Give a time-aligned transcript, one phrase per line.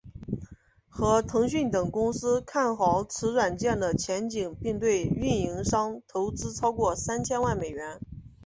[0.89, 7.99] 和腾讯等公司看好此软件的前景并对运营商投资超过三千万美元。